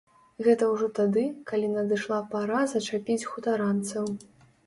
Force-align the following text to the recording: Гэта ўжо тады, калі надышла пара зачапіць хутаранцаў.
Гэта 0.45 0.67
ўжо 0.69 0.87
тады, 0.99 1.25
калі 1.51 1.67
надышла 1.73 2.17
пара 2.33 2.63
зачапіць 2.73 3.27
хутаранцаў. 3.35 4.05